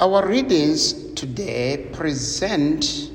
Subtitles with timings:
[0.00, 3.10] Our readings today present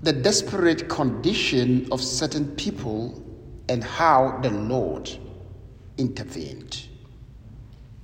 [0.00, 3.20] the desperate condition of certain people
[3.68, 5.10] and how the Lord
[5.98, 6.80] intervened.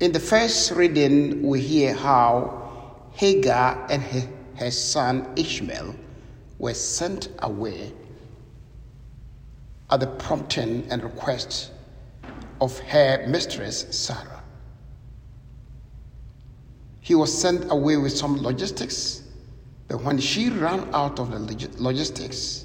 [0.01, 4.03] In the first reading, we hear how Hagar and
[4.57, 5.95] her, son Ishmael
[6.59, 7.93] were sent away
[9.93, 11.71] at the prompting and request
[12.61, 14.32] of her mistress Sarah.
[17.03, 19.23] He was sent away with some logistics,
[19.89, 22.65] but when she ran out of the logistics,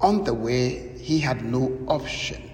[0.00, 2.50] on the way, he had no option.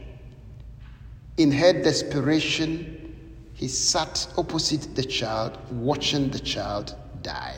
[1.36, 3.14] In her desperation,
[3.54, 7.56] he sat opposite the child, watching the child die.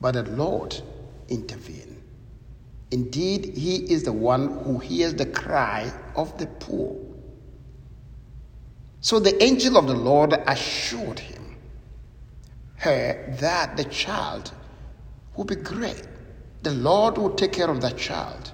[0.00, 0.80] But the Lord
[1.28, 2.00] intervened.
[2.92, 6.96] Indeed, He is the one who hears the cry of the poor.
[9.02, 11.56] So the angel of the Lord assured him,
[12.76, 14.52] her, that the child
[15.34, 16.04] will be great.
[16.62, 18.52] The Lord will take care of that child.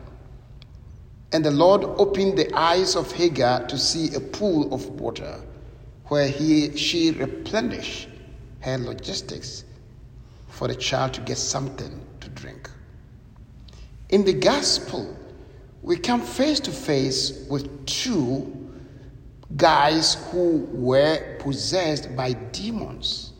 [1.32, 5.38] And the Lord opened the eyes of Hagar to see a pool of water
[6.06, 8.08] where he, she replenished
[8.60, 9.64] her logistics
[10.48, 12.70] for the child to get something to drink.
[14.08, 15.14] In the gospel,
[15.82, 18.57] we come face to face with two
[19.56, 23.32] guys who were possessed by demons.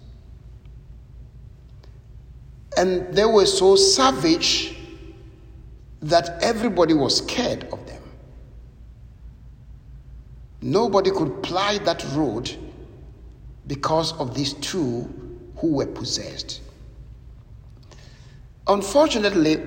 [2.76, 4.78] And they were so savage
[6.00, 8.02] that everybody was scared of them.
[10.62, 12.56] Nobody could ply that road
[13.66, 15.12] because of these two
[15.56, 16.62] who were possessed.
[18.66, 19.62] Unfortunately,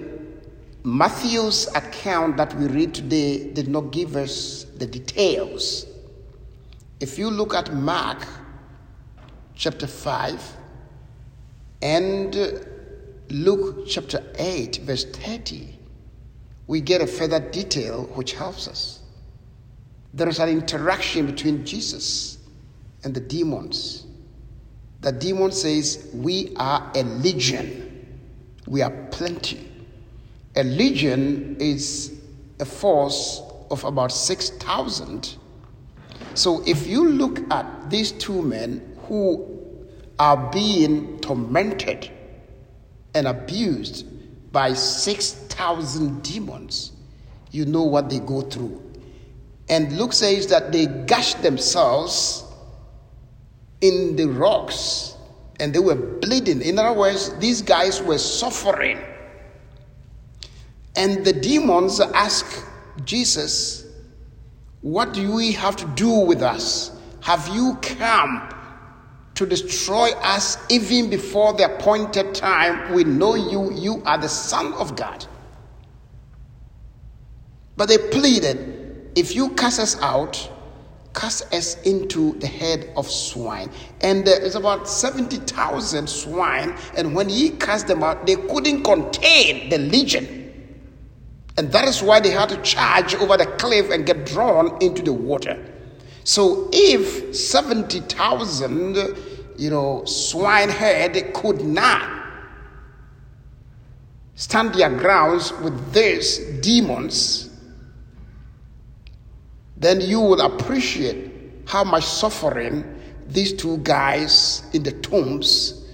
[0.84, 5.86] Matthew's account that we read today did not give us the details.
[7.02, 8.26] If you look at Mark
[9.56, 10.56] chapter 5
[11.82, 12.66] and
[13.30, 15.78] Luke chapter 8, verse 30,
[16.68, 19.02] we get a further detail which helps us
[20.14, 22.38] there is an interaction between Jesus
[23.04, 24.06] and the demons.
[25.02, 28.20] The demon says, We are a legion,
[28.68, 29.68] we are plenty.
[30.56, 32.20] A legion is
[32.60, 33.42] a force
[33.72, 35.38] of about 6,000.
[36.34, 39.48] So if you look at these two men who
[40.20, 42.10] are being tormented
[43.14, 44.06] and abused
[44.52, 46.94] by 6,000 demons,
[47.52, 48.92] you know what they go through
[49.72, 52.44] and Luke says that they gashed themselves
[53.80, 55.16] in the rocks
[55.62, 56.62] and they were bleeding.
[56.62, 59.00] In other words, these guys were suffering.
[60.98, 62.46] And the demons ask
[63.06, 63.81] Jesus,
[64.82, 66.92] What do we have to do with us?
[67.22, 68.50] Have you come
[69.36, 72.92] to destroy us even before the appointed time?
[72.94, 75.26] We know you, you are the Son of God.
[77.78, 80.50] But they pleaded, if you cast us out,
[81.14, 83.70] cast us into the head of swine.
[84.02, 86.76] And there is about 70,000 swine.
[86.98, 90.41] And when he cast them out, they couldn't contain the legion.
[91.58, 95.02] And that is why they had to charge over the cliff and get drawn into
[95.02, 95.64] the water.
[96.24, 98.98] So if 70,000,
[99.58, 102.20] you know, swine head could not
[104.36, 107.50] stand their grounds with these demons,
[109.78, 111.32] then you will appreciate
[111.68, 112.84] how much suffering
[113.28, 115.88] these two guys in the tombs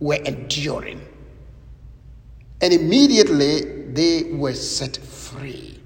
[0.00, 1.00] were enduring.
[2.60, 5.78] And immediately they were set free.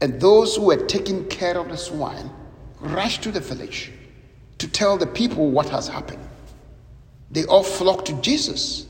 [0.00, 2.30] And those who were taking care of the swine
[2.80, 3.92] rushed to the village
[4.58, 6.22] to tell the people what has happened.
[7.30, 8.86] They all flocked to Jesus.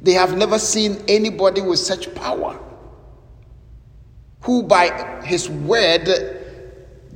[0.00, 2.58] They have never seen anybody with such power
[4.42, 6.08] who by his word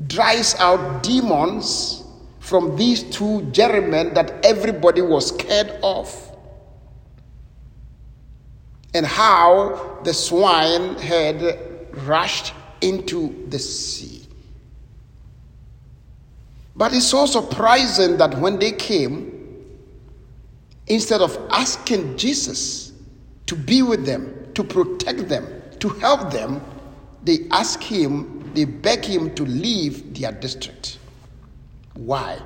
[0.06, 2.04] drives out demons
[2.38, 6.35] from these two gentlemen that everybody was scared of.
[8.96, 11.58] And how the swine had
[12.06, 14.26] rushed into the sea.
[16.74, 19.66] But it's so surprising that when they came,
[20.86, 22.92] instead of asking Jesus
[23.44, 25.46] to be with them, to protect them,
[25.80, 26.62] to help them,
[27.22, 30.98] they ask him, they beg him to leave their district.
[31.92, 32.38] Why?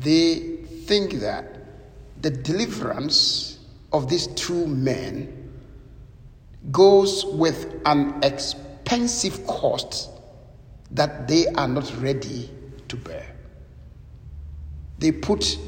[0.00, 0.56] They
[0.86, 1.46] think that
[2.22, 3.57] the deliverance
[3.92, 5.50] of these two men
[6.70, 10.10] goes with an expensive cost
[10.90, 12.50] that they are not ready
[12.88, 13.26] to bear.
[14.98, 15.58] They put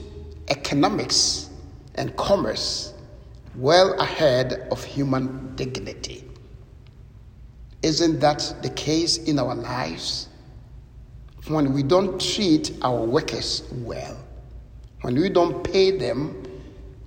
[0.49, 1.51] economics
[1.95, 2.93] and commerce
[3.55, 6.25] well ahead of human dignity.
[7.83, 10.29] Isn't that the case in our lives?
[11.49, 14.17] When we don't treat our workers well,
[15.01, 16.40] when we don't pay them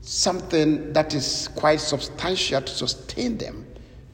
[0.03, 3.65] something that is quite substantial to sustain them,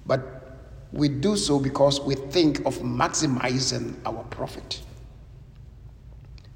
[0.06, 0.58] but
[0.94, 4.82] we do so because we think of maximizing our profit.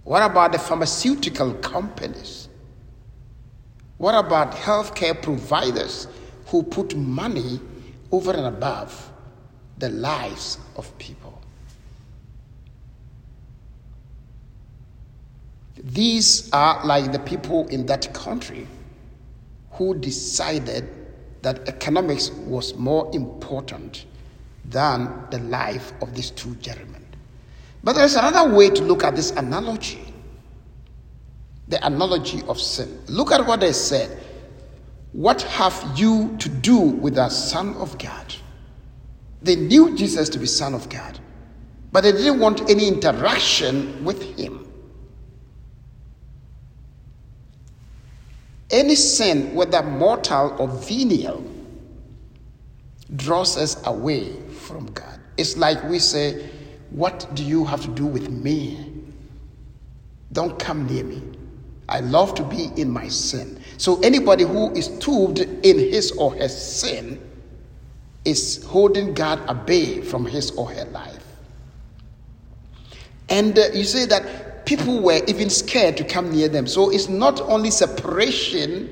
[0.03, 2.47] What about the pharmaceutical companies?
[3.97, 6.07] What about healthcare providers
[6.47, 7.59] who put money
[8.11, 9.11] over and above
[9.79, 11.41] the lives of people?
[15.77, 18.67] These are like the people in that country
[19.83, 20.89] who decided
[21.41, 24.05] that economics was more important
[24.65, 27.05] than the life of these two gentlemen.
[27.83, 30.13] But there's another way to look at this analogy
[31.67, 33.01] the analogy of sin.
[33.07, 34.17] Look at what they said.
[35.13, 38.35] What have you to do with the Son of God?
[39.41, 41.19] They knew Jesus to be Son of God,
[41.91, 44.62] but they didn't want any interaction with him.
[48.71, 51.43] Any sin, whether mortal or venial,
[53.15, 55.19] draws us away from God.
[55.37, 56.49] It's like we say,
[56.89, 58.91] What do you have to do with me?
[60.31, 61.21] Don't come near me.
[61.89, 63.61] I love to be in my sin.
[63.77, 67.19] So anybody who is tubed in his or her sin
[68.25, 71.23] is holding God away from his or her life.
[73.29, 76.67] And uh, you say that people were even scared to come near them.
[76.67, 78.89] So it's not only separation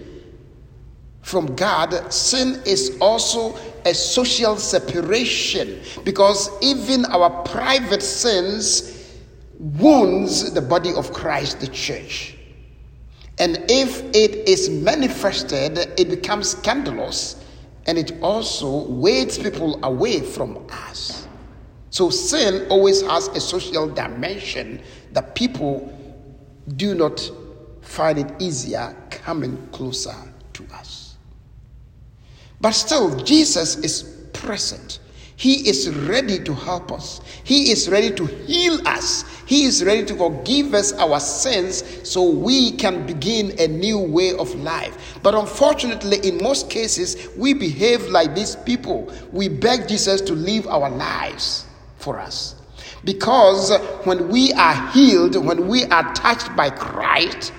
[1.22, 8.98] from God, sin is also a social separation because even our private sins
[9.60, 12.38] wounds the body of Christ, the church.
[13.38, 17.44] And if it is manifested, it becomes scandalous
[17.88, 21.28] and it also weighs people away from us.
[21.92, 25.94] So sin always has a social dimension that people
[26.78, 27.30] do not
[27.82, 30.16] find it easier coming closer
[30.54, 31.18] to us.
[32.62, 35.00] But still, Jesus is present.
[35.36, 37.20] He is ready to help us.
[37.44, 39.26] He is ready to heal us.
[39.46, 44.34] He is ready to forgive us our sins so we can begin a new way
[44.34, 45.20] of life.
[45.24, 49.12] But unfortunately, in most cases, we behave like these people.
[49.34, 51.66] We beg Jesus to live our lives
[52.02, 52.56] for us.
[53.04, 57.54] Because when we are healed, when we are touched by Christ,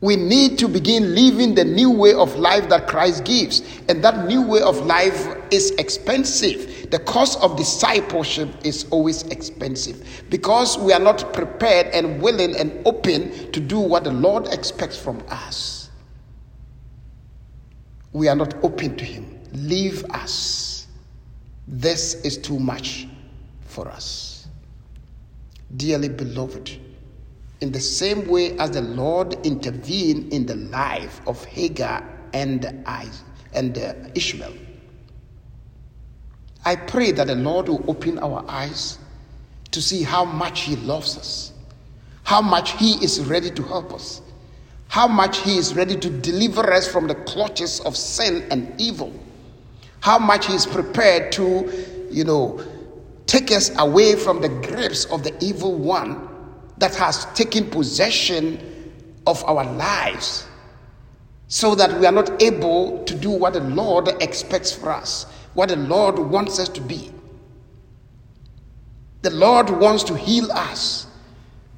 [0.00, 3.62] we need to begin living the new way of life that Christ gives.
[3.88, 6.90] And that new way of life is expensive.
[6.90, 12.84] The cost of discipleship is always expensive because we are not prepared and willing and
[12.84, 15.88] open to do what the Lord expects from us.
[18.12, 19.40] We are not open to Him.
[19.52, 20.61] Leave us.
[21.72, 23.08] This is too much
[23.64, 24.46] for us.
[25.74, 26.70] Dearly beloved,
[27.62, 32.84] in the same way as the Lord intervened in the life of Hagar and,
[33.54, 34.52] and uh, Ishmael.
[36.66, 38.98] I pray that the Lord will open our eyes
[39.70, 41.52] to see how much He loves us,
[42.24, 44.20] how much He is ready to help us,
[44.88, 49.10] how much He is ready to deliver us from the clutches of sin and evil,
[50.02, 51.72] how much He is prepared to,
[52.10, 52.60] you know,
[53.26, 56.28] take us away from the grips of the evil one
[56.78, 58.92] that has taken possession
[59.28, 60.44] of our lives
[61.46, 65.68] so that we are not able to do what the Lord expects for us, what
[65.68, 67.12] the Lord wants us to be.
[69.22, 71.06] The Lord wants to heal us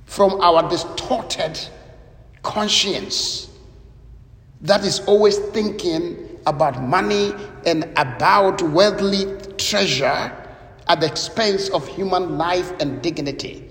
[0.06, 1.60] from our distorted
[2.42, 3.50] conscience
[4.62, 7.32] that is always thinking about money
[7.66, 10.32] and about worldly treasure
[10.88, 13.70] at the expense of human life and dignity.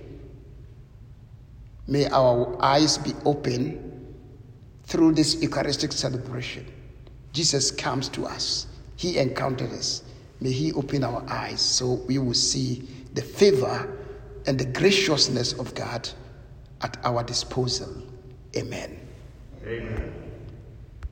[1.87, 4.15] May our eyes be open
[4.85, 6.65] through this Eucharistic celebration.
[7.33, 10.03] Jesus comes to us, He encountered us.
[10.39, 13.97] May He open our eyes so we will see the favor
[14.45, 16.09] and the graciousness of God
[16.81, 18.03] at our disposal.
[18.55, 18.99] Amen.
[19.65, 20.22] Amen.